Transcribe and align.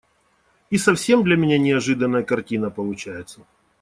И 0.71 0.79
совсем 0.79 1.23
для 1.23 1.35
меня 1.37 1.59
неожиданная 1.59 2.23
картина 2.23 2.71
получается. 2.71 3.45